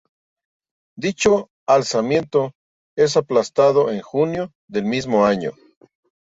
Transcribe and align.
Dicho 0.97 1.49
alzamiento 1.69 2.53
es 2.97 3.17
aplastado 3.17 3.91
en 3.91 4.01
junio 4.01 4.51
del 4.67 4.85
mismo 4.85 5.27
año. 5.27 5.51